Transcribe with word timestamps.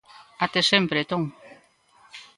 Até 0.45 0.59
sempre, 0.71 1.07
Tom. 1.11 1.23